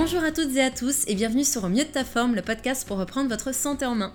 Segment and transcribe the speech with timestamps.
[0.00, 2.86] Bonjour à toutes et à tous et bienvenue sur mieux de ta forme, le podcast
[2.86, 4.12] pour reprendre votre santé en main.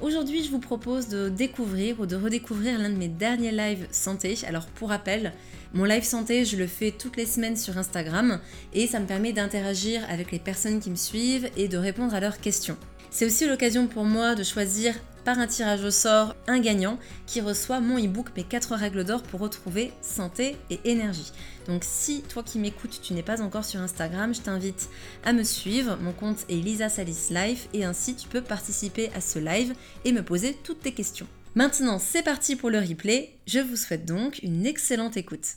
[0.00, 4.38] Aujourd'hui, je vous propose de découvrir ou de redécouvrir l'un de mes derniers lives santé.
[4.48, 5.34] Alors pour rappel,
[5.74, 8.40] mon live santé, je le fais toutes les semaines sur Instagram
[8.72, 12.20] et ça me permet d'interagir avec les personnes qui me suivent et de répondre à
[12.20, 12.78] leurs questions.
[13.10, 14.94] C'est aussi l'occasion pour moi de choisir
[15.26, 19.24] par un tirage au sort un gagnant qui reçoit mon e-book Mes 4 règles d'or
[19.24, 21.32] pour retrouver santé et énergie.
[21.66, 24.88] Donc si toi qui m'écoutes, tu n'es pas encore sur Instagram, je t'invite
[25.24, 25.98] à me suivre.
[26.00, 30.12] Mon compte est Lisa Salis Life et ainsi tu peux participer à ce live et
[30.12, 31.26] me poser toutes tes questions.
[31.56, 33.36] Maintenant, c'est parti pour le replay.
[33.48, 35.56] Je vous souhaite donc une excellente écoute.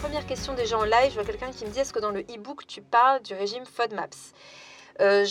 [0.00, 2.20] Première question déjà en live, je vois quelqu'un qui me dit est-ce que dans le
[2.20, 4.32] e-book tu parles du régime FODMAPS?
[5.02, 5.26] Euh,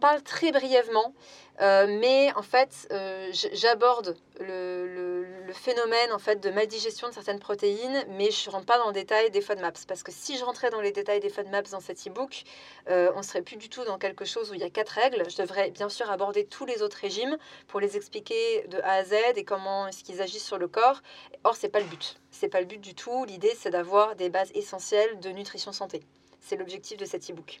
[0.00, 1.14] parle très brièvement,
[1.60, 8.04] euh, mais en fait, euh, j'aborde le, phénomène en fait de maldigestion de certaines protéines,
[8.08, 9.86] mais je ne rentre pas dans le détail des FODMAPs.
[9.86, 12.42] Parce que si je rentrais dans les détails des FODMAPs dans cet e-book,
[12.90, 15.22] euh, on serait plus du tout dans quelque chose où il y a quatre règles.
[15.30, 17.36] Je devrais bien sûr aborder tous les autres régimes
[17.68, 21.02] pour les expliquer de A à Z et comment est-ce qu'ils agissent sur le corps.
[21.44, 22.20] Or, c'est pas le but.
[22.32, 23.24] C'est pas le but du tout.
[23.24, 26.02] L'idée, c'est d'avoir des bases essentielles de nutrition santé.
[26.40, 27.60] C'est l'objectif de cet e-book.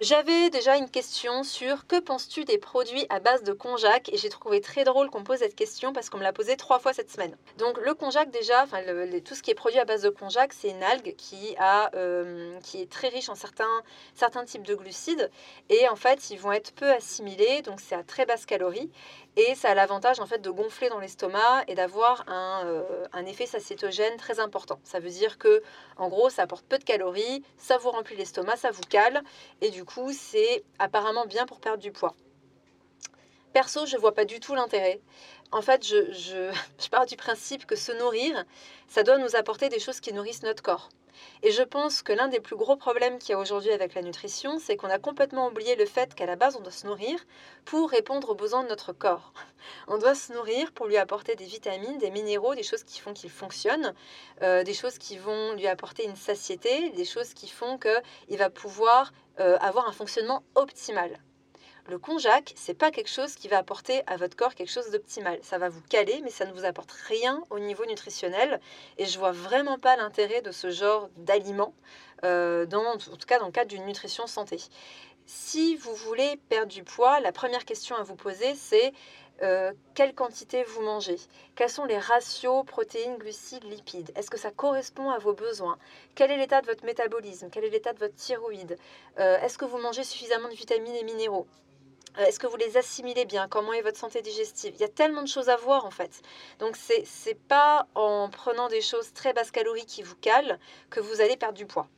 [0.00, 4.28] J'avais déjà une question sur que penses-tu des produits à base de konjac et j'ai
[4.28, 7.12] trouvé très drôle qu'on pose cette question parce qu'on me l'a posée trois fois cette
[7.12, 7.36] semaine.
[7.58, 8.66] Donc le konjac déjà,
[9.24, 11.14] tout ce qui est produit à base de konjac, c'est une algue
[11.94, 13.82] euh, qui est très riche en certains
[14.16, 15.30] certains types de glucides
[15.68, 18.90] et en fait ils vont être peu assimilés donc c'est à très basse calorie
[19.36, 23.26] et ça a l'avantage en fait de gonfler dans l'estomac et d'avoir un, euh, un,
[23.26, 24.78] effet satiétogène très important.
[24.84, 25.62] Ça veut dire que
[25.96, 29.22] en gros ça apporte peu de calories, ça vous remplit l'estomac, ça vous cale
[29.60, 32.14] et du coup c'est apparemment bien pour perdre du poids.
[33.52, 35.00] Perso, je vois pas du tout l'intérêt.
[35.52, 38.44] En fait, je, je, je pars du principe que se nourrir,
[38.88, 40.88] ça doit nous apporter des choses qui nourrissent notre corps.
[41.42, 44.02] Et je pense que l'un des plus gros problèmes qu'il y a aujourd'hui avec la
[44.02, 47.18] nutrition, c'est qu'on a complètement oublié le fait qu'à la base, on doit se nourrir
[47.64, 49.32] pour répondre aux besoins de notre corps.
[49.88, 53.14] On doit se nourrir pour lui apporter des vitamines, des minéraux, des choses qui font
[53.14, 53.94] qu'il fonctionne,
[54.42, 58.50] euh, des choses qui vont lui apporter une satiété, des choses qui font qu'il va
[58.50, 61.18] pouvoir euh, avoir un fonctionnement optimal.
[61.86, 65.38] Le konjac, c'est pas quelque chose qui va apporter à votre corps quelque chose d'optimal.
[65.42, 68.58] Ça va vous caler, mais ça ne vous apporte rien au niveau nutritionnel.
[68.96, 71.74] Et je vois vraiment pas l'intérêt de ce genre d'aliment,
[72.24, 74.56] euh, en tout cas dans le cadre d'une nutrition santé.
[75.26, 78.94] Si vous voulez perdre du poids, la première question à vous poser, c'est
[79.42, 81.16] euh, quelle quantité vous mangez?
[81.54, 84.10] Quels sont les ratios protéines, glucides, lipides?
[84.16, 85.76] Est-ce que ça correspond à vos besoins?
[86.14, 87.48] Quel est l'état de votre métabolisme?
[87.50, 88.78] Quel est l'état de votre thyroïde?
[89.18, 91.46] Euh, Est-ce que vous mangez suffisamment de vitamines et minéraux?
[92.18, 93.48] Est-ce que vous les assimilez bien?
[93.48, 94.74] Comment est votre santé digestive?
[94.76, 96.22] Il y a tellement de choses à voir en fait.
[96.60, 100.58] Donc c'est n'est pas en prenant des choses très basse calories qui vous calent
[100.90, 101.88] que vous allez perdre du poids.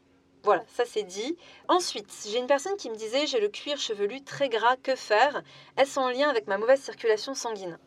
[0.43, 1.37] Voilà, ça c'est dit.
[1.69, 5.43] Ensuite, j'ai une personne qui me disait j'ai le cuir chevelu très gras, que faire?
[5.76, 7.78] Est-ce en lien avec ma mauvaise circulation sanguine?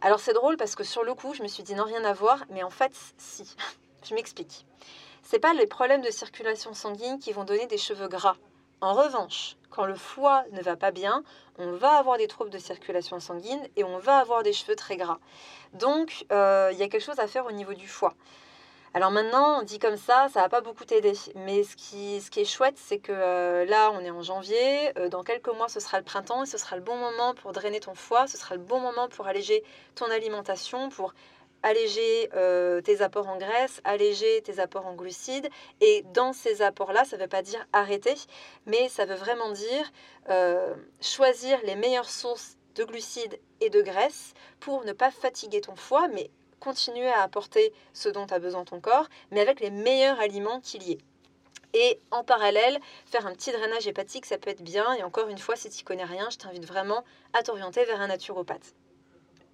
[0.00, 2.12] Alors c'est drôle parce que sur le coup, je me suis dit non, rien à
[2.12, 3.56] voir, mais en fait, si.
[4.08, 4.64] je m'explique.
[5.22, 8.36] C'est pas les problèmes de circulation sanguine qui vont donner des cheveux gras.
[8.80, 11.24] En revanche, quand le foie ne va pas bien,
[11.58, 14.96] on va avoir des troubles de circulation sanguine et on va avoir des cheveux très
[14.96, 15.18] gras.
[15.72, 18.14] Donc, euh, il y a quelque chose à faire au niveau du foie.
[18.94, 21.14] Alors maintenant, on dit comme ça, ça va pas beaucoup t'aider.
[21.34, 24.92] Mais ce qui, ce est chouette, c'est que euh, là, on est en janvier.
[24.98, 27.52] Euh, dans quelques mois, ce sera le printemps et ce sera le bon moment pour
[27.52, 28.26] drainer ton foie.
[28.26, 31.14] Ce sera le bon moment pour alléger ton alimentation, pour
[31.62, 35.48] alléger euh, tes apports en graisse, alléger tes apports en glucides.
[35.80, 38.14] Et dans ces apports-là, ça ne veut pas dire arrêter,
[38.66, 39.92] mais ça veut vraiment dire
[40.30, 45.76] euh, choisir les meilleures sources de glucides et de graisse pour ne pas fatiguer ton
[45.76, 46.30] foie, mais
[46.60, 50.82] continuer à apporter ce dont a besoin ton corps, mais avec les meilleurs aliments qu'il
[50.84, 50.98] y ait.
[51.74, 54.92] Et en parallèle, faire un petit drainage hépatique, ça peut être bien.
[54.94, 57.02] Et encore une fois, si tu n'y connais rien, je t'invite vraiment
[57.32, 58.74] à t'orienter vers un naturopathe.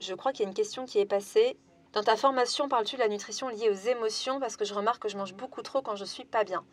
[0.01, 1.57] Je crois qu'il y a une question qui est passée
[1.93, 4.41] dans ta formation, parles-tu de la nutrition liée aux émotions?
[4.41, 6.65] Parce que je remarque que je mange beaucoup trop quand je suis pas bien.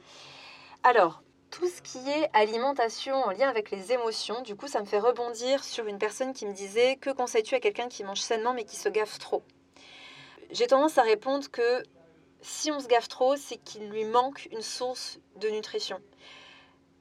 [0.84, 1.22] Alors,
[1.52, 5.00] tout ce qui est alimentation en lien avec les émotions, du coup, ça me fait
[5.00, 8.66] rebondir sur une personne qui me disait Que conseilles-tu à quelqu'un qui mange sainement mais
[8.66, 9.42] qui se gaffe trop?
[10.52, 11.84] J'ai tendance à répondre que
[12.42, 16.00] si on se gaffe trop, c'est qu'il lui manque une source de nutrition.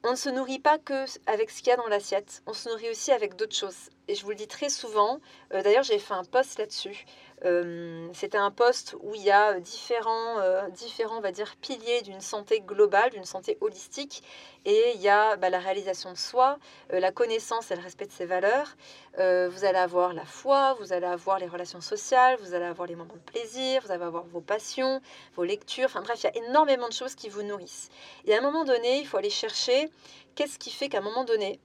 [0.07, 2.69] On ne se nourrit pas que avec ce qu'il y a dans l'assiette, on se
[2.69, 3.89] nourrit aussi avec d'autres choses.
[4.07, 5.19] Et je vous le dis très souvent,
[5.51, 7.05] euh, d'ailleurs j'ai fait un post là-dessus,
[7.45, 12.01] euh, c'était un poste où il y a différents, euh, différents on va dire, piliers
[12.01, 14.23] d'une santé globale, d'une santé holistique.
[14.65, 16.57] Et il y a bah, la réalisation de soi,
[16.91, 18.75] euh, la connaissance et le respect de ses valeurs.
[19.17, 22.95] vous allez avoir la foi, vous allez avoir les relations sociales, vous allez avoir les
[22.95, 25.01] moments de plaisir, vous allez avoir vos passions,
[25.35, 25.85] vos lectures.
[25.85, 27.89] Enfin bref, il y a énormément de choses qui vous nourrissent.
[28.25, 29.89] Et à un moment donné, il faut aller chercher
[30.35, 31.59] qu'est-ce qui fait qu'à un moment donné,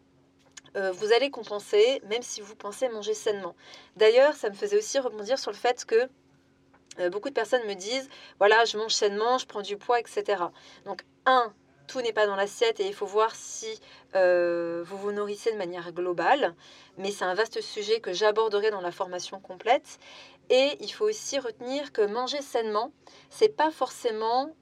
[0.76, 3.54] euh, vous allez compenser, même si vous pensez manger sainement.
[3.96, 6.08] D'ailleurs, ça me faisait aussi rebondir sur le fait que
[6.98, 8.08] euh, beaucoup de personnes me disent,
[8.38, 10.44] voilà, je mange sainement, je prends du poids, etc.
[10.84, 11.52] Donc, un,
[11.88, 13.80] tout n'est pas dans l'assiette et il faut voir si
[14.14, 16.54] euh, vous vous nourrissez de manière globale.
[16.98, 19.98] Mais c'est un vaste sujet que j'aborderai dans la formation complète.
[20.50, 22.92] Et il faut aussi retenir que manger sainement,
[23.28, 24.52] c'est pas forcément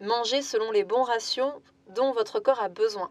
[0.00, 1.52] manger selon les bons ratios
[1.88, 3.10] dont votre corps a besoin.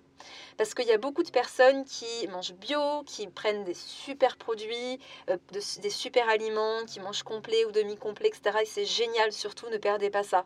[0.57, 4.99] Parce qu'il y a beaucoup de personnes qui mangent bio, qui prennent des super produits,
[5.29, 8.59] euh, des super aliments, qui mangent complet ou demi-complet, etc.
[8.61, 10.45] Et c'est génial, surtout ne perdez pas ça.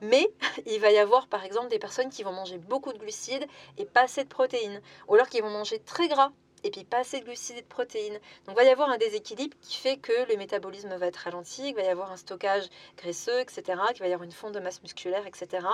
[0.00, 0.28] Mais
[0.66, 3.46] il va y avoir par exemple des personnes qui vont manger beaucoup de glucides
[3.78, 6.32] et pas assez de protéines, ou alors qui vont manger très gras
[6.66, 8.18] et puis pas assez de glucides et de protéines.
[8.46, 11.62] Donc il va y avoir un déséquilibre qui fait que le métabolisme va être ralenti,
[11.62, 12.64] qu'il va y avoir un stockage
[12.96, 15.66] graisseux, etc., qu'il va y avoir une fonte de masse musculaire, etc.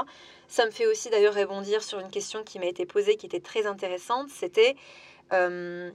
[0.49, 3.41] Ça me fait aussi d'ailleurs rebondir sur une question qui m'a été posée qui était
[3.41, 4.77] très intéressante, c'était...
[5.33, 5.91] Euh,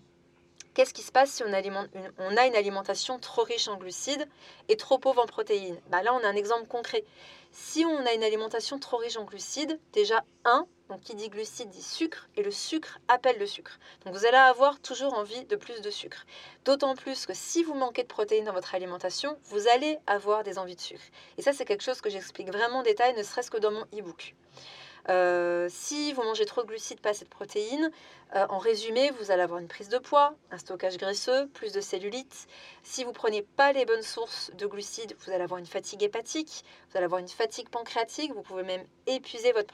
[0.74, 4.28] qu'est-ce qui se passe si on, a une alimentation trop riche en glucides
[4.68, 5.80] et trop pauvre en protéines?
[5.90, 7.04] Bah Là, on a un exemple concret.
[7.52, 11.70] Si on a une alimentation trop riche en glucides, déjà, un, donc qui dit glucides
[11.70, 13.80] dit sucre, et le sucre appelle le sucre.
[14.06, 16.26] Donc vous allez avoir toujours envie de plus de sucre.
[16.66, 20.58] D'autant plus que si vous manquez de protéines dans votre alimentation, vous allez avoir des
[20.58, 21.04] envies de sucre.
[21.38, 23.84] Et ça, c'est quelque chose que j'explique vraiment en détail, ne serait-ce que dans mon
[23.94, 24.36] e-book.
[25.10, 27.92] Euh, si vous mangez trop de glucides, pas assez de protéines,
[28.36, 31.80] euh, en résumé, vous allez avoir une prise de poids, un stockage graisseux, plus de
[31.80, 32.48] cellulite.
[32.84, 36.66] Si vous prenez pas les bonnes sources de glucides, vous allez avoir une fatigue hépatique,
[36.90, 39.74] vous allez avoir une fatigue pancréatique, vous pouvez même épuiser votre,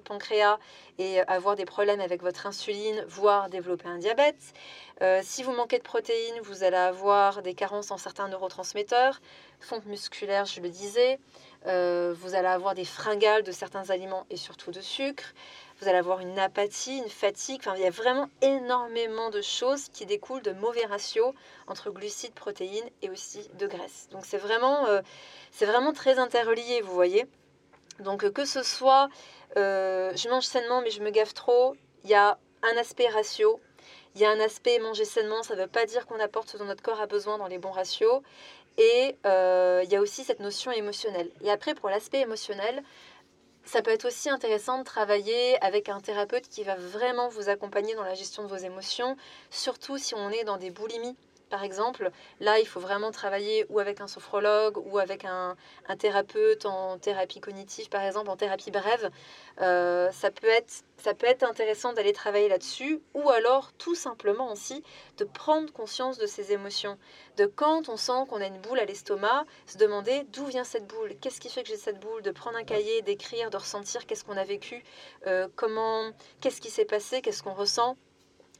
[0.00, 0.58] pancréas
[0.98, 4.52] et avoir des problèmes avec votre insuline, voire développer un diabète.
[5.00, 9.20] Euh, si vous manquez de protéines, vous allez avoir des carences en certains neurotransmetteurs,
[9.60, 11.20] fonte musculaire, je le disais.
[11.66, 15.24] Euh, vous allez avoir des fringales de certains aliments et surtout de sucre.
[15.80, 17.60] Vous allez avoir une apathie, une fatigue.
[17.60, 21.34] Enfin, il y a vraiment énormément de choses qui découlent de mauvais ratios
[21.66, 24.08] entre glucides, protéines et aussi de graisse.
[24.10, 25.00] Donc c'est vraiment, euh,
[25.60, 27.26] vraiment très interrelié, vous voyez.
[28.00, 29.08] Donc que ce soit
[29.56, 33.60] euh, je mange sainement mais je me gaffe trop, il y a un aspect ratio
[34.14, 36.58] il y a un aspect manger sainement, ça ne veut pas dire qu'on apporte ce
[36.58, 38.22] dont notre corps a besoin dans les bons ratios.
[38.78, 41.30] Et euh, il y a aussi cette notion émotionnelle.
[41.42, 42.82] Et après, pour l'aspect émotionnel,
[43.64, 47.94] ça peut être aussi intéressant de travailler avec un thérapeute qui va vraiment vous accompagner
[47.94, 49.16] dans la gestion de vos émotions,
[49.50, 51.16] surtout si on est dans des boulimies
[51.52, 52.10] par exemple,
[52.40, 55.54] là, il faut vraiment travailler ou avec un sophrologue ou avec un,
[55.98, 59.10] thérapeute en thérapie cognitive, par exemple, en thérapie brève.
[59.60, 64.50] Euh, ça, peut être, ça peut être intéressant d'aller travailler là-dessus ou alors tout simplement
[64.50, 64.82] aussi
[65.18, 66.96] de prendre conscience de ses émotions.
[67.36, 70.86] De quand on sent qu'on a une boule à l'estomac, se demander d'où vient cette
[70.86, 74.06] boule, qu'est-ce qui fait que j'ai cette boule, de prendre un cahier, d'écrire, de ressentir
[74.06, 74.82] qu'est-ce qu'on a vécu,
[75.26, 77.98] euh, comment, qu'est-ce qui s'est passé, qu'est-ce qu'on ressent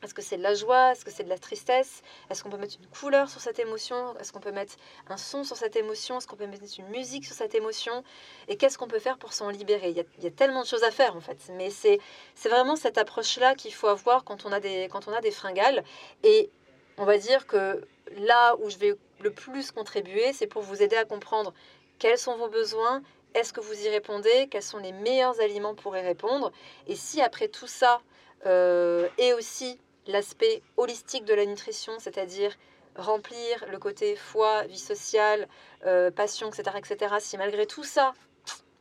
[0.03, 0.93] est-ce que c'est de la joie?
[0.93, 2.03] Est-ce que c'est de la tristesse?
[2.29, 4.17] Est-ce qu'on peut mettre une couleur sur cette émotion?
[4.19, 4.75] Est-ce qu'on peut mettre
[5.09, 6.19] un son sur cette émotion?
[6.19, 8.03] Est-ce qu'on peut mettre une musique sur cette émotion?
[8.49, 9.91] Et qu'est-ce qu'on peut faire pour s'en libérer?
[9.91, 11.39] Il y, a, tellement de choses à faire en fait.
[11.53, 12.01] Mais c'est
[12.45, 15.85] vraiment cette approche-là qu'il faut avoir quand on, a des, quand on a des fringales.
[16.25, 16.51] Et
[16.99, 17.87] on va dire que
[18.19, 21.55] là où je vais le plus contribuer, c'est pour vous aider à comprendre
[22.01, 23.03] quels sont vos besoins,
[23.35, 26.51] est-ce que vous y répondez, quels sont les meilleurs aliments pour y répondre.
[26.89, 28.01] Et si après tout ça,
[28.47, 32.57] euh, et aussi l'aspect holistique de la nutrition, c'est-à-dire
[32.97, 35.49] remplir le côté foi, vie sociale,
[35.87, 37.15] euh, passion, etc., etc.
[37.21, 38.13] Si malgré tout ça,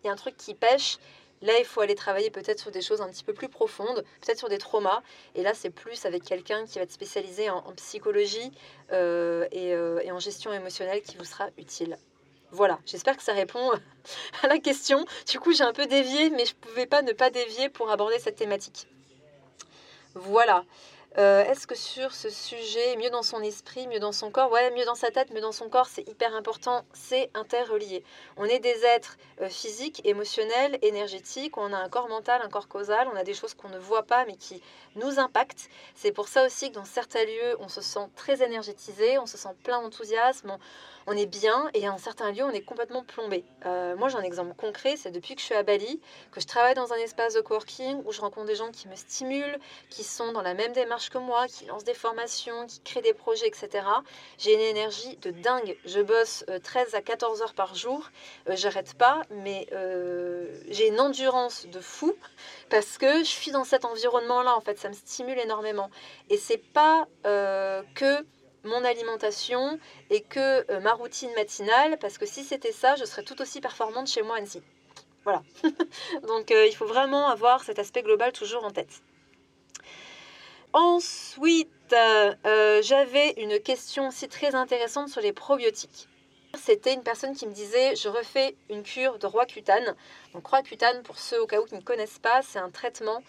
[0.04, 0.98] il y a un truc qui pêche,
[1.42, 4.40] là, il faut aller travailler peut-être sur des choses un petit peu plus profondes, peut-être
[4.40, 5.02] sur des traumas.
[5.36, 8.52] Et là, c'est plus avec quelqu'un qui va être spécialisé en, psychologie
[8.92, 11.98] euh, et, euh, et en gestion émotionnelle qui vous sera utile.
[12.54, 13.72] Voilà, j'espère que ça répond
[14.44, 15.06] à la question.
[15.30, 17.90] Du coup, j'ai un peu dévié, mais je ne pouvais pas ne pas dévier pour
[17.90, 18.88] aborder cette thématique.
[20.16, 20.66] Voilà.
[21.18, 24.72] Euh, est-ce que sur ce sujet, mieux dans son esprit, mieux dans son corps, ouais,
[24.72, 28.06] mieux dans sa tête, mieux dans son corps, c'est hyper important, c'est interrelié.
[28.38, 32.70] On est des êtres euh, physiques, émotionnels, énergétiques, on a un corps mental, un corps
[32.70, 34.62] causal, on a des choses qu'on ne voit pas mais qui
[34.96, 35.70] nous impactent.
[35.96, 39.38] C'est pour ça aussi que dans certains lieux, on se sent très énergétisé, on se
[39.38, 40.60] sent plein d'enthousiasme, on,
[41.12, 43.44] est bien, et en certains lieux, on est complètement plombé.
[43.66, 46.00] Euh, moi, j'ai un exemple concret, c'est depuis que je suis à Bali,
[46.32, 48.96] que je travaille dans un espace de coworking où je rencontre des gens qui me
[48.96, 49.58] stimulent,
[49.90, 53.14] qui sont dans la même démarche que moi, qui lance des formations, qui crée des
[53.14, 53.86] projets, etc.,
[54.38, 55.78] j'ai une énergie de dingue.
[55.86, 58.10] Je bosse 13 à 14 heures par jour,
[58.48, 59.68] j'arrête pas, mais
[60.70, 62.16] j'ai une endurance de fou
[62.70, 65.90] parce que je suis dans cet environnement-là, en fait, ça me stimule énormément.
[66.30, 68.26] Et c'est pas que
[68.64, 73.24] mon alimentation et que euh, ma routine matinale, parce que si c'était ça, je serais
[73.24, 74.62] tout aussi performante chez moi Annecy.
[75.24, 75.44] Voilà.
[76.28, 79.02] Donc euh, il faut vraiment avoir cet aspect global toujours en tête.
[80.74, 86.08] Ensuite, euh, j'avais une question aussi très intéressante sur les probiotiques.
[86.58, 89.96] C'était une personne qui me disait je refais une cure de roi cutane.
[90.34, 93.24] Donc roi cutane, pour ceux au cas où qui ne connaissent pas, c'est un traitement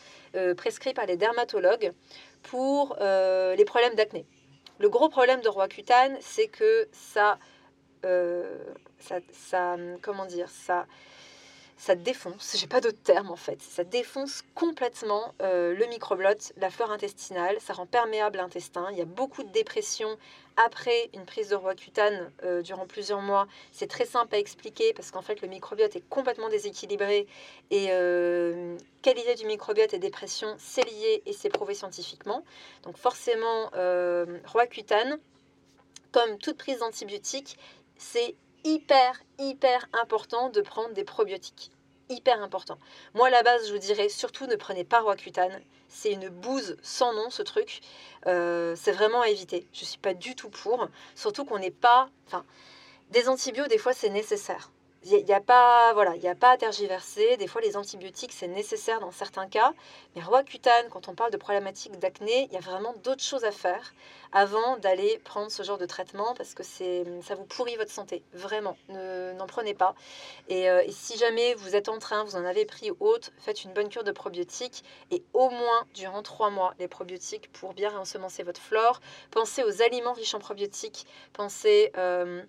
[0.56, 1.92] prescrit par les dermatologues
[2.42, 4.26] pour les problèmes d'acné.
[4.82, 7.38] Le gros problème de roi cutane, c'est que ça,
[8.04, 8.58] euh,
[8.98, 10.86] ça, ça, comment dire, ça,
[11.82, 16.70] ça défonce, j'ai pas d'autre terme en fait, ça défonce complètement euh, le microbiote, la
[16.70, 20.16] flore intestinale, ça rend perméable l'intestin, il y a beaucoup de dépression
[20.56, 23.48] après une prise de Roaccutane euh, durant plusieurs mois.
[23.72, 27.26] C'est très simple à expliquer parce qu'en fait le microbiote est complètement déséquilibré
[27.72, 32.44] et euh, qualité du microbiote et dépression, c'est lié et c'est prouvé scientifiquement.
[32.84, 35.18] Donc forcément, euh, Roaccutane,
[36.12, 37.58] comme toute prise d'antibiotiques,
[37.96, 41.70] c'est hyper, hyper important de prendre des probiotiques.
[42.08, 42.78] Hyper important.
[43.14, 45.60] Moi, à la base, je vous dirais surtout ne prenez pas Roaccutane.
[45.88, 47.80] C'est une bouse sans nom, ce truc.
[48.26, 49.66] Euh, c'est vraiment à éviter.
[49.72, 50.88] Je ne suis pas du tout pour.
[51.14, 52.10] Surtout qu'on n'est pas.
[52.26, 52.44] Enfin,
[53.10, 54.70] des antibiotiques, des fois, c'est nécessaire.
[55.04, 57.36] Il n'y a, pas voilà, il a pas à tergiverser.
[57.36, 59.72] Des fois, les antibiotiques, c'est nécessaire dans certains cas.
[60.14, 63.50] Mais Roaccutane, quand on parle de problématiques d'acné, il y a vraiment d'autres choses à
[63.50, 63.94] faire
[64.32, 68.22] avant d'aller prendre ce genre de traitement parce que c'est ça vous pourrit votre santé.
[68.32, 69.94] Vraiment, n'en prenez pas.
[70.50, 73.72] Euh, et, si jamais vous êtes en train, vous en avez pris haute, faites une
[73.72, 78.42] bonne cure de probiotiques et au moins durant trois mois les probiotiques pour bien réensemencer
[78.42, 79.00] votre flore.
[79.30, 81.06] Pensez aux aliments riches en probiotiques.
[81.32, 81.92] Pensez...
[81.96, 82.42] Euh,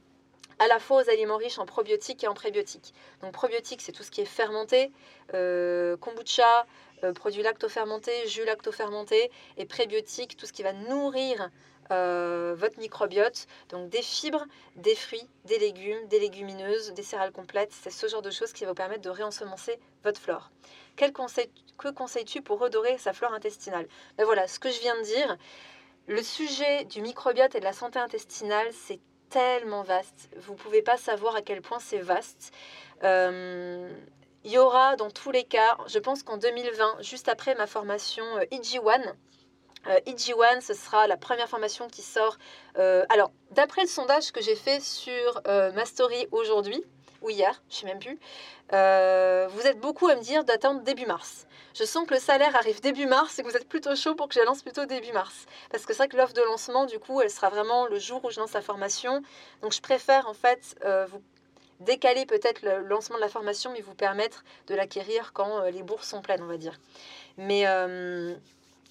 [0.60, 2.94] à la fois aux aliments riches en probiotiques et en prébiotiques.
[3.22, 4.92] Donc probiotiques, c'est tout ce qui est fermenté,
[5.34, 6.66] euh, kombucha,
[7.04, 11.50] euh, produits lactofermentés, jus lactofermentés, et prébiotiques, tout ce qui va nourrir
[11.92, 13.48] euh, votre microbiote.
[13.70, 14.46] Donc des fibres,
[14.76, 18.64] des fruits, des légumes, des légumineuses, des céréales complètes, c'est ce genre de choses qui
[18.64, 20.52] va vous permettre de réensemencer votre flore.
[20.96, 23.88] Quel conseil, que conseilles-tu pour redorer sa flore intestinale?
[24.18, 25.38] Ben Voilà, ce que je viens de dire.
[26.08, 29.00] Le sujet du microbiote et de la santé intestinale, c'est
[29.34, 30.30] tellement vaste.
[30.38, 32.54] Vous pouvez pas savoir à quel point c'est vaste.
[33.04, 33.92] Euh,
[34.44, 38.24] il y aura dans tous les cas, je pense qu'en 2020, juste après ma formation
[38.38, 39.02] euh, IG1,
[39.88, 42.38] euh, IG1, ce sera la première formation qui sort.
[42.76, 46.84] alors, d'après le sondage que j'ai fait sur ma story aujourd'hui,
[47.24, 48.20] ou hier, je sais même plus,
[48.70, 52.82] vous êtes beaucoup à me dire d'attendre début mars je sens que le salaire arrive
[52.82, 55.46] début mars et que vous êtes plutôt chaud pour que je lance plutôt début mars.
[55.72, 58.24] Parce que c'est vrai que l'offre de lancement, du coup, elle sera vraiment le jour
[58.24, 59.24] où je lance la formation.
[59.62, 61.22] Donc je préfère en fait euh, vous
[61.80, 65.82] décaler peut-être le lancement de la formation, mais vous permettre de l'acquérir quand euh, les
[65.82, 66.80] bourses sont pleines, on va dire.
[67.38, 68.36] Mais, euh,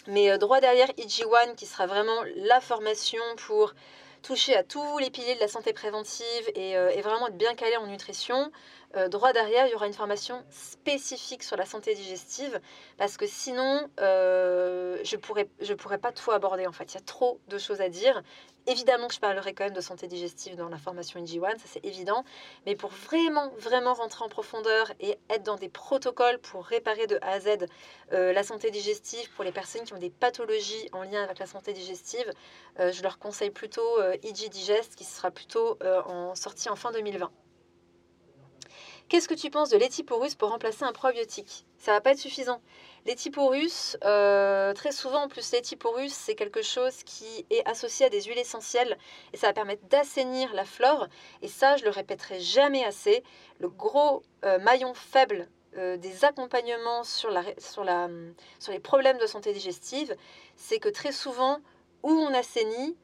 [0.09, 3.75] mais droit derrière IG1, qui sera vraiment la formation pour
[4.23, 7.77] toucher à tous les piliers de la santé préventive et, et vraiment être bien calé
[7.77, 8.51] en nutrition.
[8.95, 12.61] Euh, droit derrière, il y aura une formation spécifique sur la santé digestive
[12.99, 16.93] parce que sinon, euh, je ne pourrais, je pourrais pas tout aborder en fait.
[16.93, 18.23] Il y a trop de choses à dire.
[18.67, 21.85] Évidemment que je parlerai quand même de santé digestive dans la formation IG1, ça c'est
[21.85, 22.25] évident.
[22.67, 27.19] Mais pour vraiment, vraiment rentrer en profondeur et être dans des protocoles pour réparer de
[27.23, 27.67] A à Z
[28.13, 31.47] euh, la santé digestive pour les personnes qui ont des pathologies en lien avec la
[31.47, 32.31] santé digestive,
[32.79, 37.31] je leur conseille plutôt IG Digest qui sera plutôt en sortie en fin 2020.
[39.13, 41.67] Qu'est-ce que tu penses de l'éthiporus pour remplacer un probiotique?
[41.77, 42.63] Ça va pas être suffisant.
[43.05, 48.23] L'éthiporus, euh, très souvent en plus l'éthiporus, c'est quelque chose qui est associé à des
[48.23, 48.97] huiles essentielles
[49.35, 51.09] et ça va permettre d'assainir la flore.
[51.43, 53.23] Et ça, je le répéterai jamais assez,
[53.61, 57.85] le gros euh, maillon faible euh, des accompagnements sur, la, sur
[58.73, 60.17] les problèmes de santé digestive,
[60.57, 61.59] c'est que très souvent,
[62.03, 62.97] où on assainit,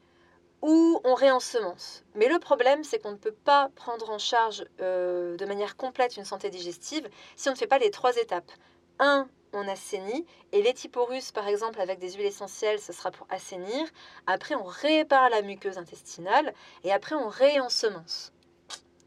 [0.61, 2.03] ou on réensemence.
[2.15, 6.17] Mais le problème, c'est qu'on ne peut pas prendre en charge euh, de manière complète
[6.17, 8.51] une santé digestive si on ne fait pas les trois étapes.
[8.99, 13.87] Un, on assainit, et l'éthiporus, par exemple, avec des huiles essentielles, ce sera pour assainir.
[14.27, 18.33] Après, on répare la muqueuse intestinale, et après, on réensemence.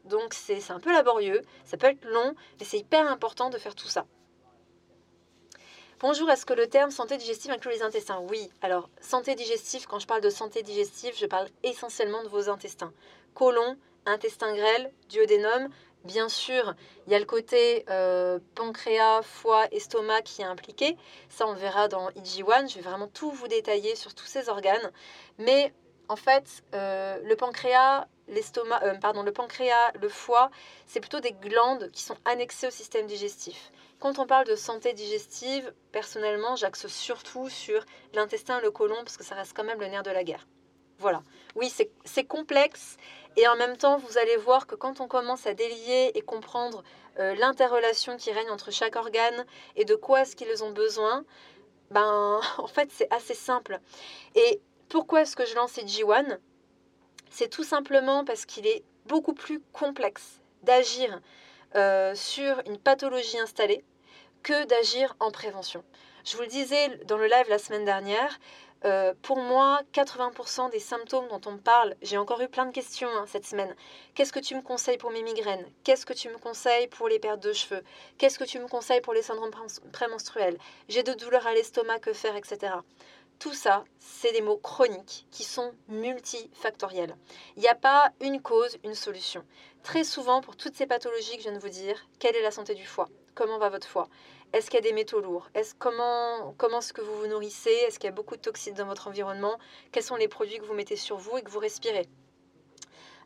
[0.05, 3.75] Donc, c'est un peu laborieux, ça peut être long, mais c'est hyper important de faire
[3.75, 4.05] tout ça.
[6.03, 8.21] Bonjour, est-ce que le terme santé digestive inclut les intestins?
[8.29, 8.49] Oui.
[8.61, 12.91] Alors, santé digestive, quand je parle de santé digestive, je parle essentiellement de vos intestins.
[13.33, 15.69] Côlon, intestin grêle, duodénum,
[16.03, 16.75] Bien sûr,
[17.07, 20.97] il y a le côté euh, pancréas, foie, estomac qui est impliqué.
[21.29, 22.69] Ça, on verra dans IG1.
[22.69, 24.91] Je vais vraiment tout vous détailler sur tous ces organes.
[25.37, 25.73] Mais
[26.09, 30.49] en fait, euh, le pancréas, l'estomac, euh, pardon, le pancréas, le foie,
[30.85, 33.71] c'est plutôt des glandes qui sont annexées au système digestif.
[33.99, 39.23] Quand on parle de santé digestive, personnellement, j'axe surtout sur l'intestin, le côlon, parce que
[39.23, 40.45] ça reste quand même le nerf de la guerre.
[40.99, 41.21] Voilà.
[41.55, 41.73] Oui,
[42.05, 42.97] c'est complexe
[43.35, 46.83] et en même temps, vous allez voir que quand on commence à délier et comprendre
[47.19, 51.25] euh, l'interrelation qui règne entre chaque organe et de quoi est-ce qu'ils ont besoin,
[51.91, 53.79] ben en fait c'est assez simple.
[54.35, 56.37] Et pourquoi est-ce que je lance G1
[57.33, 61.19] C'est tout simplement parce qu'il est beaucoup plus complexe d'agir
[61.75, 63.83] euh, sur une pathologie installée
[64.43, 65.83] que d'agir en prévention.
[66.25, 68.37] Je vous le disais dans le live la semaine dernière,
[68.85, 72.71] euh, pour moi, 80% des symptômes dont on me parle, j'ai encore eu plein de
[72.71, 73.73] questions hein, cette semaine.
[74.13, 75.65] Qu'est-ce que tu me conseilles pour mes migraines?
[75.83, 77.83] Qu'est-ce que tu me conseilles pour les pertes de cheveux?
[78.19, 79.51] Qu'est-ce que tu me conseilles pour les syndromes
[79.91, 80.59] prémenstruels?
[80.87, 82.73] J'ai de douleurs à l'estomac, que faire, etc.
[83.43, 87.13] Tout ça, c'est des mots chroniques qui sont multifactoriels.
[87.57, 89.43] Il n'y a pas une cause, une solution.
[89.83, 92.51] Très souvent, pour toutes ces pathologies que je viens de vous dire, quelle est la
[92.51, 93.09] santé du foie?
[93.35, 94.07] Comment va votre foie?
[94.53, 95.49] Est-ce qu'il y a des métaux lourds?
[95.77, 97.69] Comment, comment est-ce que vous vous nourrissez?
[97.69, 99.59] Est-ce qu'il y a beaucoup de toxines dans votre environnement?
[99.91, 102.07] Quels sont les produits que vous mettez sur vous et que vous respirez?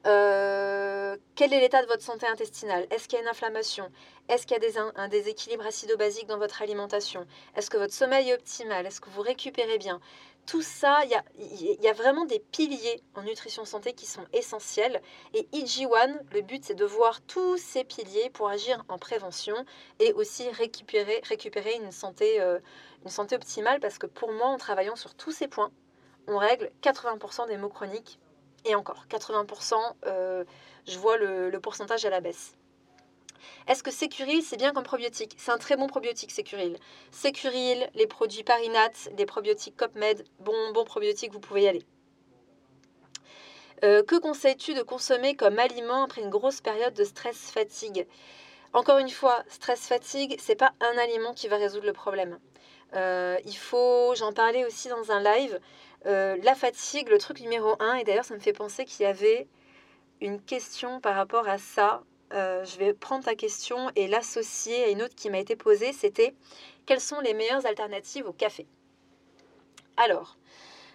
[0.06, 2.88] Euh, quel est l'état de votre santé intestinale?
[2.92, 3.89] Est-ce qu'il y a une inflammation?
[4.30, 7.25] Est-ce qu'il y a des, un déséquilibre acido-basique dans votre alimentation?
[7.56, 8.86] Est-ce que votre sommeil est optimal?
[8.86, 10.00] Est-ce que vous récupérez bien?
[10.46, 15.01] Tout ça, il y a, vraiment des piliers en nutrition santé qui sont essentiels.
[15.34, 19.66] Et EG1, le but, c'est de voir tous ces piliers pour agir en prévention
[20.00, 22.60] et aussi récupérer, récupérer une, santé, euh,
[23.04, 23.82] une santé optimale.
[23.82, 25.72] Parce que pour moi, en travaillant sur tous ces points,
[26.27, 28.18] on règle 80% des maux chroniques.
[28.66, 30.44] Et encore, 80%, euh,
[30.88, 32.58] je vois le pourcentage à la baisse.
[33.68, 35.36] Est-ce que Sécuril, c'est bien comme probiotique?
[35.38, 36.78] C'est un très bon probiotique, Sécuril.
[37.12, 41.86] Sécuril, les produits Parinat, les probiotiques CopMed, bon, bon probiotique, vous pouvez y aller.
[43.84, 48.08] Euh, que conseilles-tu de consommer comme aliment après une grosse période de stress-fatigue
[48.74, 52.40] Encore une fois, stress-fatigue, c'est pas un aliment qui va résoudre le problème.
[52.96, 55.60] Euh, il faut, j'en parlais aussi dans un live,
[56.06, 59.06] euh, la fatigue, le truc numéro un, et d'ailleurs ça me fait penser qu'il y
[59.06, 59.48] avait
[60.22, 62.04] une question par rapport à ça.
[62.34, 65.93] Euh, je vais prendre ta question et l'associer à une autre qui m'a été posée,
[65.93, 66.36] c'était
[66.86, 68.67] quelles sont les meilleures alternatives au café?
[69.95, 70.38] Alors,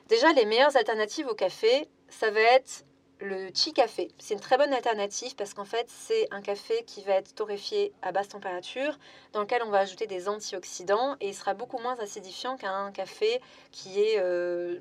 [0.09, 2.85] déjà les meilleures alternatives au café, ça va être
[3.23, 4.09] le chi café.
[4.19, 7.93] C'est une très bonne alternative parce qu'en fait, c'est un café qui va être torréfié
[8.03, 8.99] à basse température,
[9.33, 13.41] dans lequel on va ajouter des antioxydants et il sera beaucoup moins acidifiant qu'un café
[13.71, 14.79] qui est euh,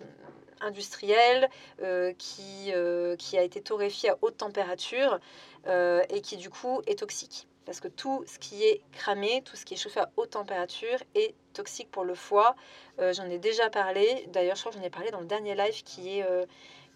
[0.59, 1.49] industriel,
[1.81, 2.73] euh, qui,
[3.17, 5.19] qui a été torréfié à haute température.
[5.67, 7.47] Euh, et qui du coup est toxique.
[7.65, 10.97] Parce que tout ce qui est cramé, tout ce qui est chauffé à haute température
[11.13, 12.55] est toxique pour le foie.
[12.99, 14.25] Euh, j'en ai déjà parlé.
[14.29, 16.45] D'ailleurs, je crois que j'en ai parlé dans le dernier live qui est, euh,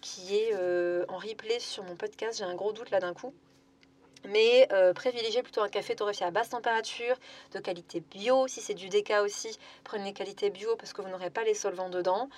[0.06, 0.54] qui est
[1.08, 2.38] en replay sur mon podcast.
[2.38, 3.34] J'ai un gros doute là d'un coup
[4.26, 7.16] mais euh, privilégiez plutôt un café torréfié à basse température,
[7.52, 8.46] de qualité bio.
[8.48, 11.90] Si c'est du déca aussi, prenez qualité bio parce que vous n'aurez pas les solvants
[11.90, 12.28] dedans.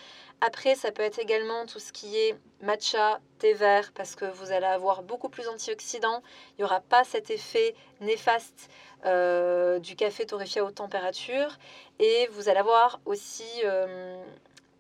[0.41, 4.53] Après, ça peut être également tout ce qui est matcha, thé vert, parce que vous
[4.53, 6.23] allez avoir beaucoup plus d'antioxydants.
[6.53, 8.71] Il n'y aura pas cet effet néfaste
[9.05, 11.59] euh, du café torréfié à haute température.
[11.99, 13.49] Et vous allez avoir aussi...
[13.65, 14.23] Euh,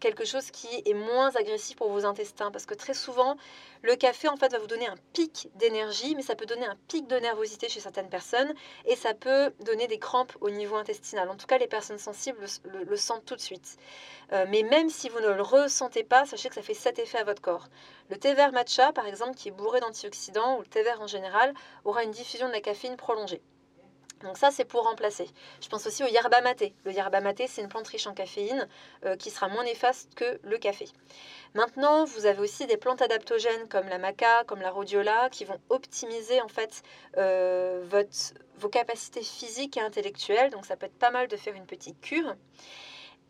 [0.01, 2.51] quelque chose qui est moins agressif pour vos intestins.
[2.51, 3.37] Parce que très souvent,
[3.83, 6.77] le café, en fait, va vous donner un pic d'énergie, mais ça peut donner un
[6.89, 8.53] pic de nervosité chez certaines personnes
[8.87, 11.29] et ça peut donner des crampes au niveau intestinal.
[11.29, 13.77] En tout cas, les personnes sensibles le, sentent tout de suite.
[14.33, 17.19] Euh, mais même si vous ne le ressentez pas, sachez que ça fait cet effet
[17.19, 17.69] à votre corps.
[18.11, 21.07] Le thé vert matcha, par exemple, qui est bourré d'antioxydants, ou le thé vert en
[21.07, 23.43] général, aura une diffusion de la caféine prolongée.
[24.23, 25.29] Donc ça, c'est pour remplacer.
[25.63, 26.75] Je pense aussi au yerba maté.
[26.85, 28.69] Le yerba maté, c'est une plante riche en caféine
[29.05, 30.89] euh, qui sera moins néfaste que le café.
[31.55, 35.61] Maintenant, vous avez aussi des plantes adaptogènes comme la maca, comme la rhodiola, qui vont
[35.69, 36.83] optimiser en fait
[37.17, 40.51] euh, votre, vos capacités physiques et intellectuelles.
[40.51, 42.35] Donc ça peut être pas mal de faire une petite cure.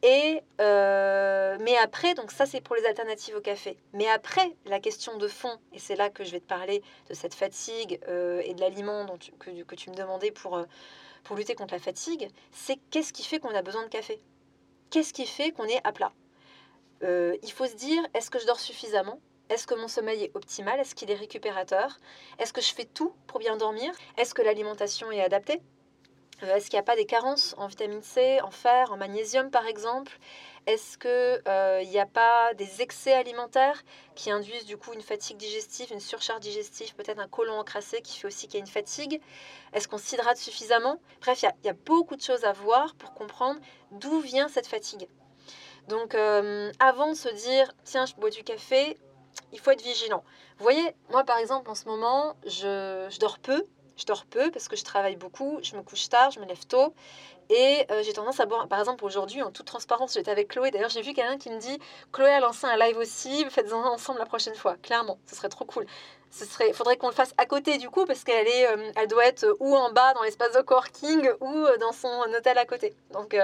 [0.03, 3.77] Et euh, mais après, donc ça c'est pour les alternatives au café.
[3.93, 7.15] Mais après, la question de fond, et c'est là que je vais te parler de
[7.15, 9.07] cette fatigue euh, et de l'aliment
[9.41, 10.65] que, que, tu me demandais pour, euh,
[11.25, 14.21] pour lutter contre la fatigue, c'est qu'est-ce qui fait qu'on a besoin de café?
[14.91, 16.13] Qu'est-ce qui fait qu'on est à plat?
[17.03, 19.21] Il faut se dire, est-ce que je dors suffisamment?
[19.51, 20.79] Est-ce que mon sommeil est optimal?
[20.81, 21.99] Est-ce qu'il est récupérateur?
[22.39, 23.93] Est-ce que je fais tout pour bien dormir?
[24.17, 25.61] Est-ce que l'alimentation est adaptée?
[26.43, 29.67] Est-ce qu'il n'y a pas des carences en vitamine C, en fer, en magnésium par
[29.67, 30.19] exemple?
[30.67, 33.83] Est-ce qu'il n'y a pas des excès alimentaires
[34.15, 38.19] qui induisent du coup une fatigue digestive, une surcharge digestive, peut-être un côlon encrassé qui
[38.19, 39.21] fait aussi qu'il y a une fatigue?
[39.73, 41.01] Est-ce qu'on s'hydrate suffisamment?
[41.23, 43.59] Bref, il y, a beaucoup de choses à voir pour comprendre
[43.93, 45.09] d'où vient cette fatigue.
[45.89, 48.99] Donc avant de se dire, tiens, je bois du café,
[49.53, 50.23] il faut être vigilant.
[50.59, 53.67] Vous voyez, moi par exemple en ce moment, je dors peu,
[53.99, 56.65] je dors peu parce que je travaille beaucoup, je me couche tard, je me lève
[56.67, 56.95] tôt.
[57.51, 60.71] Et euh, j'ai tendance à boire, par exemple aujourd'hui, en toute transparence, j'étais avec Chloé.
[60.71, 61.79] D'ailleurs, j'ai vu quelqu'un qui me dit
[62.13, 64.77] Chloé a lancé un live aussi, faites-en ensemble la prochaine fois.
[64.83, 65.87] Clairement, ce serait trop cool.
[66.31, 69.25] Ce faudrait qu'on le fasse à côté du coup, parce qu'elle est, euh, elle doit
[69.25, 72.95] être ou en bas dans l'espace de coworking ou euh, dans son hôtel à côté.
[73.13, 73.35] Donc,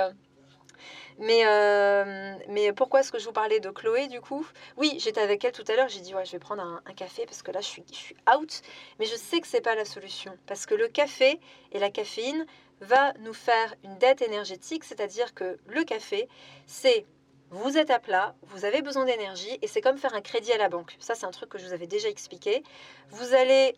[1.19, 4.47] mais, euh, mais pourquoi est-ce que je vous parlais de Chloé du coup?
[4.77, 7.25] Oui, j'étais avec elle tout à l'heure, j'ai dit ouais, je vais prendre un, café
[7.27, 8.63] parce que là je suis, je suis out.
[8.99, 11.41] Mais je sais que c'est pas la solution parce que le café
[11.73, 12.47] et la caféine
[12.81, 16.29] va nous faire une dette énergétique, c'est-à-dire que le café,
[16.67, 17.07] c'est
[17.51, 20.59] vous êtes à plat, vous avez besoin d'énergie et c'est comme faire un crédit à
[20.59, 20.97] la banque.
[20.99, 22.65] Ça, c'est un truc que je vous avais déjà expliqué.
[23.11, 23.77] Vous allez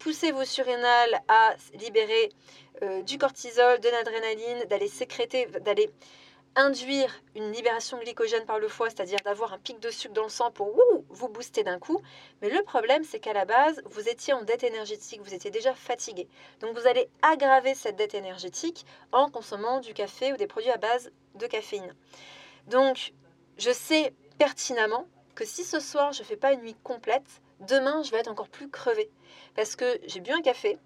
[0.00, 2.30] pousser vos surrénales à libérer
[2.82, 5.90] euh, du cortisol, de l'adrénaline, d'aller sécréter, d'aller
[6.58, 10.28] induire une libération glycogène par le foie, c'est-à-dire d'avoir un pic de sucre dans le
[10.28, 10.76] sang pour
[11.08, 12.02] vous booster d'un coup.
[12.42, 15.72] Mais le problème, c'est qu'à la base, vous étiez en dette énergétique, vous étiez déjà
[15.72, 16.28] fatigué.
[16.60, 20.78] Donc vous allez aggraver cette dette énergétique en consommant du café ou des produits à
[20.78, 21.94] base de caféine.
[22.66, 23.12] Donc,
[23.56, 28.02] je sais pertinemment que si ce soir je ne fais pas une nuit complète, demain
[28.02, 29.08] je vais être encore plus crevé.
[29.54, 30.76] Parce que j'ai bu un café,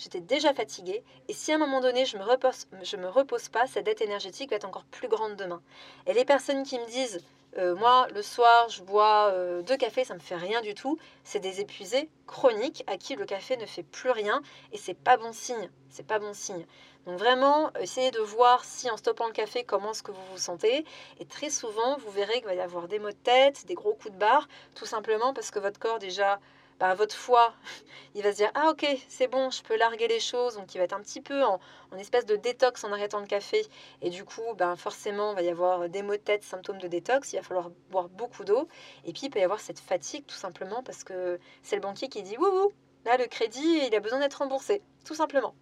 [0.00, 3.84] j'étais déjà fatiguée, et si à un moment donné je me me repose pas, cette
[3.84, 5.60] dette énergétique va être encore plus grande demain.
[6.06, 7.22] Et les personnes qui me disent,
[7.58, 10.98] euh, moi le soir je bois euh, deux cafés, ça me fait rien du tout,
[11.24, 14.40] c'est des épuisés chroniques à qui le café ne fait plus rien,
[14.72, 16.64] et c'est pas bon signe, c'est pas bon signe.
[17.06, 20.38] Donc vraiment, essayez de voir si en stoppant le café, comment est-ce que vous vous
[20.38, 20.84] sentez.
[21.18, 23.94] Et très souvent, vous verrez qu'il va y avoir des maux de tête, des gros
[23.94, 26.38] coups de barre, tout simplement parce que votre corps déjà
[26.80, 27.52] bah, votre foie,
[28.14, 30.54] il va se dire Ah, ok, c'est bon, je peux larguer les choses.
[30.56, 31.60] Donc, il va être un petit peu en,
[31.98, 33.66] espèce de détox en arrêtant le café.
[34.00, 36.88] Et du coup, ben, forcément, il va y avoir des maux de tête, symptômes de
[36.88, 37.34] détox.
[37.34, 38.66] Il va falloir boire beaucoup d'eau.
[39.04, 42.08] Et puis, il peut y avoir cette fatigue, tout simplement, parce que c'est le banquier
[42.08, 42.72] qui dit Wouhou,
[43.04, 45.54] là, le crédit, il a besoin d'être remboursé, tout simplement.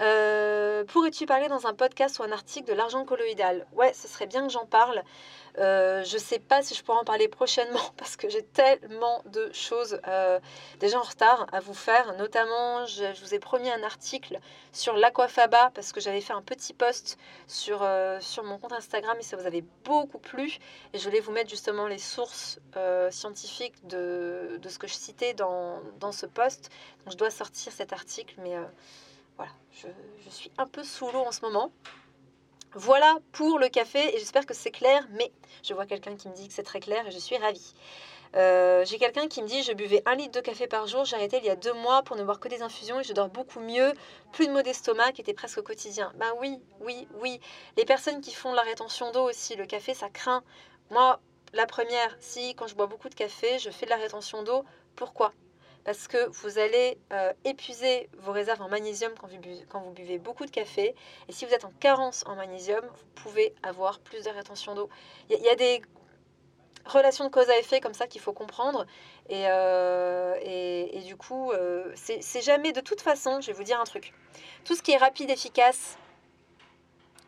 [0.00, 3.66] Euh, pourrais-tu parler dans un podcast ou un article de l'argent colloïdal?
[3.72, 5.02] Ouais, ce serait bien que j'en parle.
[5.58, 9.52] Euh, je sais pas si je pourrai en parler prochainement parce que j'ai tellement de
[9.52, 10.40] choses euh,
[10.80, 12.14] déjà en retard à vous faire.
[12.16, 14.38] Notamment, je, vous ai promis un article
[14.72, 17.86] sur l'aquafaba parce que j'avais fait un petit post sur,
[18.20, 20.58] sur mon compte Instagram et ça vous avait beaucoup plu.
[20.94, 22.58] Et je voulais vous mettre justement les sources
[23.10, 26.70] scientifiques de, de, ce que je citais dans, dans ce post.
[27.04, 28.56] Donc je dois sortir cet article, mais
[29.36, 29.88] voilà, je,
[30.30, 31.72] suis un peu sous l'eau en ce moment.
[32.74, 35.30] Voilà pour le café et j'espère que c'est clair, mais
[35.62, 37.74] je vois quelqu'un qui me dit que c'est très clair et je suis ravie.
[38.34, 41.16] Euh, j'ai quelqu'un qui me dit je buvais un litre de café par jour, j'ai
[41.16, 43.28] arrêté il y a deux mois pour ne boire que des infusions et je dors
[43.28, 43.92] beaucoup mieux,
[44.32, 46.12] plus de maux d'estomac qui était presque au quotidien.
[46.16, 47.40] Ben oui, oui, oui.
[47.76, 50.42] Les personnes qui font de la rétention d'eau aussi, le café ça craint.
[50.90, 51.20] Moi,
[51.52, 54.64] la première, si quand je bois beaucoup de café, je fais de la rétention d'eau,
[54.96, 55.32] pourquoi?
[55.84, 60.50] Parce que vous allez euh, épuiser vos réserves en magnésium quand vous, buvez, beaucoup de
[60.50, 60.94] café.
[61.28, 64.88] Et si vous êtes en carence en magnésium, vous pouvez avoir plus de rétention d'eau.
[65.30, 65.82] Il y, a des
[66.86, 68.86] relations de cause à effet comme ça qu'il faut comprendre.
[69.28, 73.80] Et, euh, et, du coup, euh, c'est jamais de toute façon, je vais vous dire
[73.80, 74.12] un truc.
[74.64, 75.98] Tout ce qui est rapide, efficace,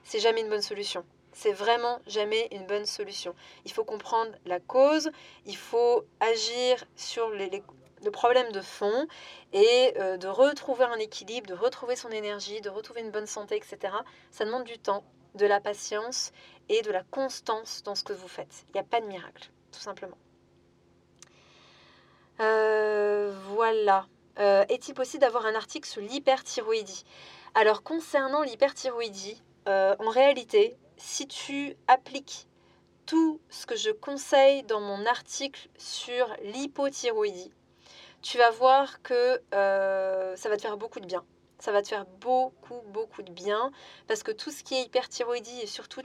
[0.05, 1.05] c'est jamais une bonne solution.
[1.33, 3.35] C'est vraiment jamais une bonne solution.
[3.65, 5.11] Il faut comprendre la cause,
[5.47, 7.51] il faut agir sur les,
[8.05, 9.07] le problème de fond
[9.53, 13.57] et euh, de retrouver un équilibre, de retrouver son énergie, de retrouver une bonne santé,
[13.57, 13.95] etc.
[14.31, 16.33] Ça demande du temps, de la patience
[16.69, 18.65] et de la constance dans ce que vous faites.
[18.69, 20.19] Il n'y a pas de miracle, tout simplement.
[22.41, 24.07] Euh, voilà.
[24.39, 27.05] Euh, est-il possible d'avoir un article sur l'hyperthyroïdie?
[27.55, 32.49] Alors, concernant l'hyperthyroïdie, en réalité, si tu appliques
[33.07, 37.53] tout ce que je conseille dans mon article sur l'hypothyroïdie,
[38.25, 41.25] tu vas voir que euh, ça va te faire beaucoup de bien.
[41.59, 43.71] Ça va te faire beaucoup, beaucoup de bien
[44.09, 46.01] parce que tout ce qui est hyperthyroïdie et surtout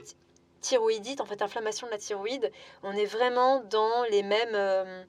[0.60, 2.52] thyroïdite, en fait, inflammation de la thyroïde,
[2.82, 5.02] on est vraiment dans les mêmes, euh,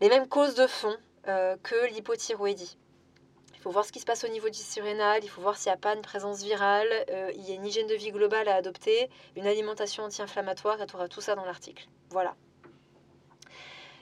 [0.00, 0.96] les mêmes causes de fond
[1.26, 2.78] euh, que l'hypothyroïdie.
[3.54, 5.70] Il faut voir ce qui se passe au niveau du surrénal, il faut voir s'il
[5.70, 6.88] n'y a pas une présence virale,
[7.34, 10.94] il y a une hygiène de vie globale à adopter, une alimentation anti-inflammatoire, et tu
[10.94, 11.88] auras tout ça dans l'article.
[12.10, 12.36] Voilà.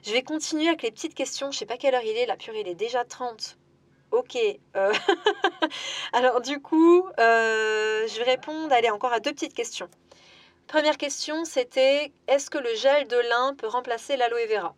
[0.03, 1.53] Je vais continuer avec les petites questions.
[1.53, 2.27] Je sais pas quelle heure il est.
[2.27, 3.57] La purée, il est déjà 30.
[4.11, 4.37] Ok.
[4.77, 4.93] euh,
[6.13, 9.89] Alors du coup, euh, je vais répondre allez, encore à deux petites questions.
[10.67, 14.75] Première question, c'était est-ce que le gel de lin peut remplacer l'aloe vera?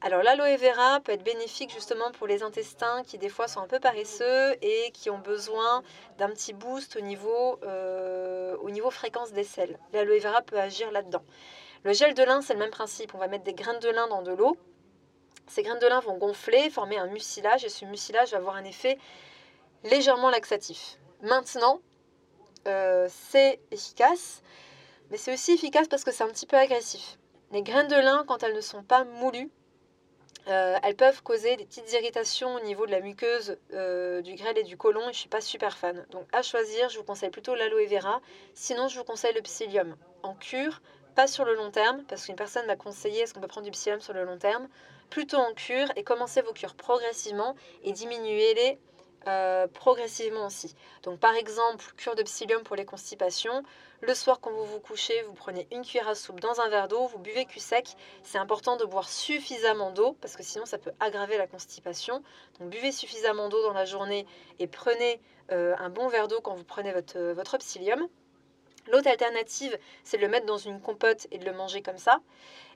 [0.00, 3.66] Alors l'aloe vera peut être bénéfique justement pour les intestins qui des fois sont un
[3.66, 5.82] peu paresseux et qui ont besoin
[6.18, 9.78] d'un petit boost au niveau, euh, au niveau fréquence des selles.
[9.92, 11.22] L'aloe vera peut agir là-dedans.
[11.84, 13.14] Le gel de lin, c'est le même principe.
[13.14, 14.56] On va mettre des graines de lin dans de l'eau.
[15.46, 18.64] Ces graines de lin vont gonfler, former un mucilage et ce mucilage va avoir un
[18.64, 18.98] effet
[19.84, 20.98] légèrement laxatif.
[21.22, 21.80] Maintenant,
[22.66, 24.42] euh, c'est efficace,
[25.10, 27.18] mais c'est aussi efficace parce que c'est un petit peu agressif.
[27.50, 29.50] Les graines de lin, quand elles ne sont pas moulues,
[30.48, 34.56] euh, elles peuvent causer des petites irritations au niveau de la muqueuse euh, du grêle
[34.56, 36.06] et du côlon et je ne suis pas super fan.
[36.10, 38.20] Donc à choisir, je vous conseille plutôt l'aloe vera.
[38.54, 40.80] Sinon, je vous conseille le psyllium en cure,
[41.18, 43.72] pas sur le long terme, parce qu'une personne m'a conseillé est-ce qu'on peut prendre du
[43.72, 44.68] psyllium sur le long terme,
[45.10, 48.78] plutôt en cure et commencez vos cures progressivement et diminuez-les
[49.26, 50.76] euh, progressivement aussi.
[51.02, 53.64] Donc par exemple, cure de psyllium pour les constipations.
[54.00, 56.86] Le soir quand vous vous couchez, vous prenez une cuillère à soupe dans un verre
[56.86, 57.96] d'eau, vous buvez cul sec.
[58.22, 62.22] C'est important de boire suffisamment d'eau parce que sinon ça peut aggraver la constipation.
[62.60, 64.24] Donc buvez suffisamment d'eau dans la journée
[64.60, 68.06] et prenez euh, un bon verre d'eau quand vous prenez votre, euh, votre psyllium.
[68.90, 72.20] L'autre alternative, c'est de le mettre dans une compote et de le manger comme ça.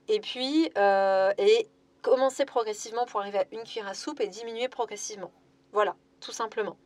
[0.09, 1.69] Et puis, euh, et
[2.03, 5.33] commencer progressivement pour arriver à une cuillère à soupe et diminuer progressivement.
[5.73, 6.77] Voilà, tout simplement.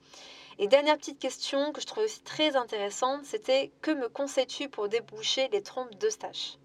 [0.58, 4.88] Et dernière petite question que je trouvais aussi très intéressante, c'était que me conseilles-tu pour
[4.88, 6.56] déboucher les trompes de stache?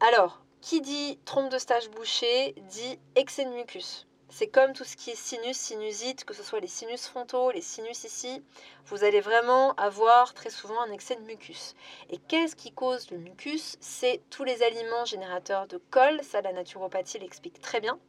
[0.00, 4.06] Alors, qui dit trompe de stache bouchée dit excès de mucus.
[4.34, 7.60] C'est comme tout ce qui est sinus, sinusite, que ce soit les sinus frontaux, les
[7.60, 8.42] sinus ici,
[8.86, 11.74] vous allez vraiment avoir très souvent un excès de mucus.
[12.08, 13.76] Et qu'est-ce qui cause le mucus?
[13.80, 18.00] C'est tous les aliments générateurs de colle, ça la naturopathie l'explique très bien.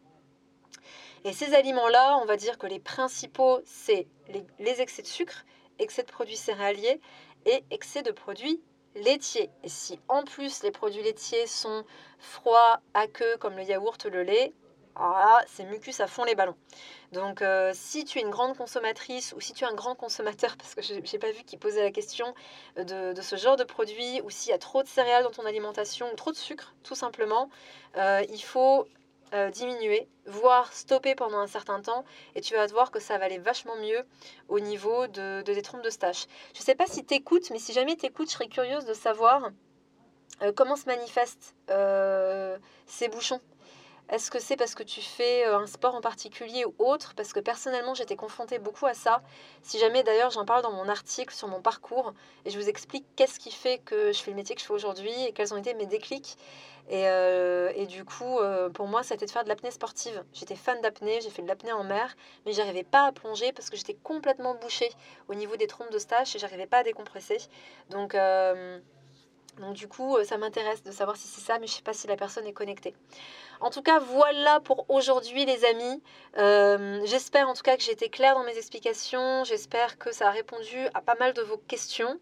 [1.26, 5.44] Et ces aliments-là, on va dire que les principaux, c'est les, les excès de sucre,
[5.78, 7.02] excès de produits céréaliers
[7.46, 8.62] et excès de produits
[8.96, 9.50] laitiers.
[9.64, 11.84] Et si en plus les produits laitiers sont
[12.18, 14.54] froids, aqueux, comme le yaourt, le lait,
[14.96, 16.56] alors là, c'est mucus à fond les ballons.
[17.12, 20.56] Donc, euh, si tu es une grande consommatrice ou si tu es un grand consommateur,
[20.58, 22.34] parce que je n'ai pas vu qui posait la question
[22.76, 25.46] de, de ce genre de produit, ou s'il y a trop de céréales dans ton
[25.46, 27.50] alimentation ou trop de sucre, tout simplement,
[27.98, 28.88] euh, il faut
[29.34, 33.26] euh, diminuer, voire stopper pendant un certain temps, et tu vas voir que ça va
[33.26, 34.04] aller vachement mieux
[34.48, 36.28] au niveau de, de des trompes de stache.
[36.54, 38.86] Je ne sais pas si tu écoutes, mais si jamais tu écoutes, je serais curieuse
[38.86, 39.50] de savoir
[40.42, 43.40] euh, comment se manifestent euh, ces bouchons.
[44.10, 47.14] Est-ce que c'est parce que tu fais euh, un sport en particulier ou autre?
[47.16, 49.22] Parce que personnellement, j'étais confrontée beaucoup à ça.
[49.62, 52.14] Si jamais d'ailleurs, j'en parle dans mon article sur mon parcours
[52.46, 54.74] et je vous explique qu'est-ce qui fait que je fais le métier que je fais
[54.74, 56.38] aujourd'hui et quels ont été mes déclics.
[56.90, 60.24] Et, euh, et du coup, euh, pour moi, c'était de faire de l'apnée sportive.
[60.34, 62.14] J'étais fan d'apnée, j'ai fait de l'apnée en mer,
[62.46, 64.92] mais j'arrivais pas à plonger parce que j'étais complètement bouchée
[65.30, 67.38] au niveau des trompes de stache et j'arrivais pas à décompresser.
[67.90, 68.16] Donc,
[69.60, 71.94] donc du coup, euh, ça m'intéresse de savoir si c'est ça, mais je sais pas
[71.94, 72.96] si la personne est connectée.
[73.62, 76.02] En tout cas, voilà pour aujourd'hui, les amis.
[76.38, 79.44] Euh, j'espère en tout cas que j'ai été claire dans mes explications.
[79.44, 82.20] J'espère que ça a répondu à pas mal de vos questions.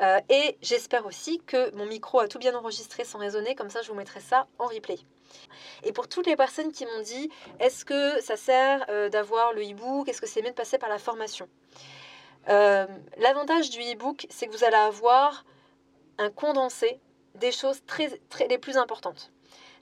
[0.00, 3.54] Euh, et j'espère aussi que mon micro a tout bien enregistré sans résonner.
[3.54, 4.98] Comme ça, je vous mettrai ça en replay.
[5.84, 10.08] Et pour toutes les personnes qui m'ont dit, est-ce que ça sert d'avoir le e-book?
[10.08, 11.48] Est-ce que c'est mieux de passer par la formation?
[12.46, 15.44] L'avantage du e-book, c'est que vous allez avoir
[16.18, 17.00] un condensé
[17.34, 19.30] des choses très, très, les plus importantes.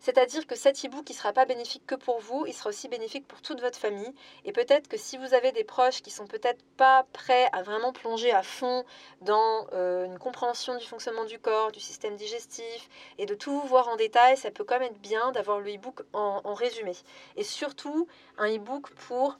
[0.01, 3.29] C'est-à-dire que cet e-book, ne sera pas bénéfique que pour vous, il sera aussi bénéfique
[3.29, 4.12] pour toute votre famille.
[4.45, 7.92] Et peut-être que si vous avez des proches qui sont peut-être pas prêts à vraiment
[7.92, 8.85] plonger à fond
[9.21, 13.87] dans euh, une compréhension du fonctionnement du corps, du système digestif, et de tout voir
[13.87, 16.97] en détail, ça peut quand même être bien d'avoir le e-book en résumé.
[17.37, 19.38] Et surtout, un e-book pour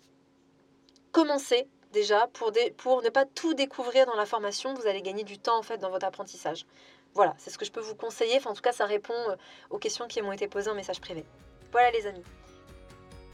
[1.11, 5.59] commencer déjà, pour, ne pas tout découvrir dans la formation, vous allez gagner du temps
[5.59, 6.67] en fait dans votre apprentissage.
[7.15, 8.41] Voilà, c'est ce que je peux vous conseiller.
[8.47, 9.37] En tout cas, ça répond euh,
[9.71, 11.25] aux questions qui m'ont été posées en message privé.
[11.71, 12.23] Voilà les amis.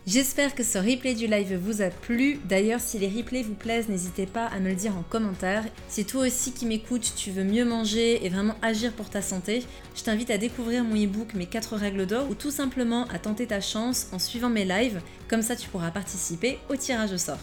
[0.06, 2.40] J'espère que ce replay du live vous a plu.
[2.46, 5.64] D'ailleurs, si les replays vous plaisent, n'hésitez pas à me le dire en commentaire.
[5.88, 9.62] Si toi aussi qui m'écoutes, tu veux mieux manger et vraiment agir pour ta santé,
[9.94, 13.46] je t'invite à découvrir mon e-book Mes 4 règles d'or ou tout simplement à tenter
[13.46, 15.02] ta chance en suivant mes lives.
[15.28, 17.38] Comme ça, tu pourras participer au tirage au sort.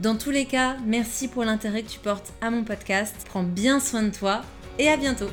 [0.00, 3.14] Dans tous les cas, merci pour l'intérêt que tu portes à mon podcast.
[3.28, 4.42] Prends bien soin de toi
[4.78, 5.30] et à bientôt.